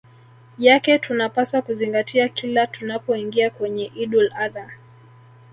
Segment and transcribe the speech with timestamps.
[0.57, 4.71] yake tunapaswa kuzingatia kila tunapoingia kwenye Idul Adh ha